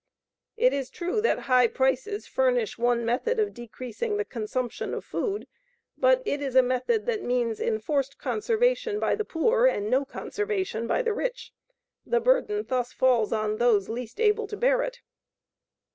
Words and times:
It 0.57 0.73
is 0.73 0.89
true 0.89 1.21
that 1.21 1.41
high 1.41 1.67
prices 1.67 2.25
furnish 2.25 2.75
one 2.75 3.05
method 3.05 3.39
of 3.39 3.53
decreasing 3.53 4.17
the 4.17 4.25
consumption 4.25 4.95
of 4.95 5.05
food, 5.05 5.45
but 5.95 6.23
it 6.25 6.41
is 6.41 6.55
a 6.55 6.63
method 6.63 7.05
that 7.05 7.21
means 7.21 7.59
enforced 7.59 8.17
conservation 8.17 8.99
by 8.99 9.13
the 9.13 9.23
poor 9.25 9.67
and 9.67 9.91
no 9.91 10.03
conservation 10.03 10.87
by 10.87 11.03
the 11.03 11.13
rich. 11.13 11.53
The 12.03 12.19
burden 12.19 12.65
thus 12.67 12.91
falls 12.91 13.31
on 13.31 13.57
those 13.57 13.89
least 13.89 14.19
able 14.19 14.47
to 14.47 14.57
bear 14.57 14.81
it. 14.81 15.01